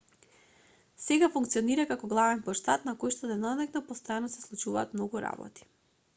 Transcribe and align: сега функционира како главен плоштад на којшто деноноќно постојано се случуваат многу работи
сега 1.07 1.27
функционира 1.35 1.85
како 1.91 2.09
главен 2.13 2.41
плоштад 2.47 2.89
на 2.89 2.97
којшто 3.05 3.31
деноноќно 3.33 3.83
постојано 3.93 4.33
се 4.37 4.43
случуваат 4.49 4.99
многу 4.99 5.25
работи 5.29 5.71